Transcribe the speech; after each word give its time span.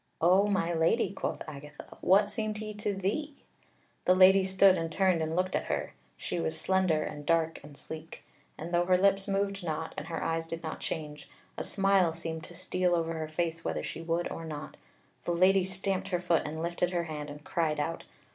"O 0.19 0.47
my 0.47 0.73
Lady," 0.73 1.13
quoth 1.13 1.43
Agatha, 1.47 1.95
"what 2.01 2.27
seemed 2.27 2.57
he 2.57 2.73
to 2.73 2.91
thee?" 2.91 3.35
The 4.05 4.15
lady 4.15 4.43
stood 4.43 4.75
and 4.75 4.91
turned 4.91 5.21
and 5.21 5.35
looked 5.35 5.55
at 5.55 5.65
her; 5.65 5.93
she 6.17 6.39
was 6.39 6.59
slender 6.59 7.03
and 7.03 7.23
dark 7.23 7.59
and 7.63 7.77
sleek; 7.77 8.23
and 8.57 8.73
though 8.73 8.85
her 8.85 8.97
lips 8.97 9.27
moved 9.27 9.63
not, 9.63 9.93
and 9.95 10.07
her 10.07 10.23
eyes 10.23 10.47
did 10.47 10.63
not 10.63 10.79
change, 10.79 11.29
a 11.55 11.63
smile 11.63 12.11
seemed 12.13 12.43
to 12.45 12.55
steal 12.55 12.95
over 12.95 13.13
her 13.13 13.27
face 13.27 13.63
whether 13.63 13.83
she 13.83 14.01
would 14.01 14.27
or 14.31 14.43
not. 14.43 14.75
The 15.25 15.33
Lady 15.33 15.63
stamped 15.63 16.07
her 16.07 16.19
foot 16.19 16.47
and 16.47 16.59
lifted 16.59 16.89
her 16.89 17.03
hand 17.03 17.29
and 17.29 17.43
cried 17.43 17.79
out. 17.79 18.05